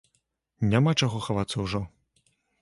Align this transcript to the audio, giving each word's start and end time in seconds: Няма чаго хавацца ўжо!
Няма 0.71 0.91
чаго 1.01 1.21
хавацца 1.27 1.55
ўжо! 1.67 1.83